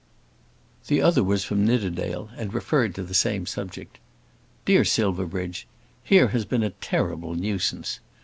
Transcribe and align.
The 0.87 0.99
other 0.99 1.23
was 1.23 1.43
from 1.43 1.63
Nidderdale, 1.63 2.29
and 2.35 2.55
referred 2.55 2.95
to 2.95 3.03
the 3.03 3.13
same 3.13 3.45
subject. 3.45 3.99
DEAR 4.65 4.83
SILVERBRIDGE, 4.83 5.67
Here 6.03 6.29
has 6.29 6.43
been 6.43 6.63
a 6.63 6.71
terrible 6.71 7.35
nuisance. 7.35 7.99